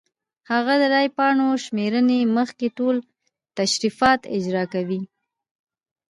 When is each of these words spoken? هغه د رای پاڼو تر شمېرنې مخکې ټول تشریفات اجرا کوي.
هغه 0.51 0.73
د 0.81 0.83
رای 0.93 1.07
پاڼو 1.17 1.47
تر 1.55 1.61
شمېرنې 1.65 2.19
مخکې 2.37 2.67
ټول 2.77 2.95
تشریفات 3.59 4.21
اجرا 4.35 4.63
کوي. 4.73 5.01